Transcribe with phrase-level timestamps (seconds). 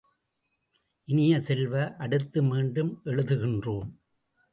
[1.07, 3.91] இனிய செல்வ, அடுத்து மீண்டும் எழுதுகின்றோம்.